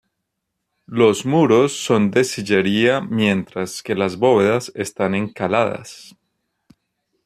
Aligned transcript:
Los 0.87 1.27
muros 1.27 1.73
son 1.77 2.09
de 2.09 2.23
sillería 2.23 3.01
mientras 3.01 3.83
que 3.83 3.93
las 3.93 4.17
bóvedas 4.17 4.71
están 4.73 5.13
encaladas. 5.13 6.15